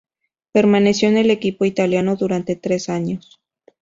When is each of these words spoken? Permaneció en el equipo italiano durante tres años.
Permaneció 0.51 1.09
en 1.09 1.17
el 1.17 1.29
equipo 1.29 1.63
italiano 1.63 2.15
durante 2.15 2.55
tres 2.55 2.89
años. 2.89 3.39